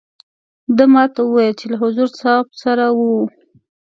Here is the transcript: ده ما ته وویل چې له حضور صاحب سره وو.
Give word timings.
ده 0.77 0.83
ما 0.93 1.03
ته 1.13 1.19
وویل 1.23 1.53
چې 1.59 1.65
له 1.71 1.75
حضور 1.81 2.07
صاحب 2.19 2.47
سره 2.63 2.85
وو. 2.97 3.13